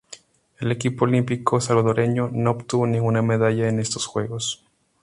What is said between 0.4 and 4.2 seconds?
El equipo olímpico salvadoreño no obtuvo ninguna medalla en estos